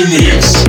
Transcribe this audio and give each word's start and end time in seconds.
of 0.00 0.61